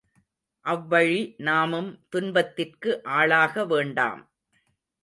அவ்வழி 0.65 1.19
நாமும் 1.39 1.91
துன்பத்திற்கு 2.09 2.89
ஆளாக 3.19 3.65
வேண்டாம்! 3.67 4.23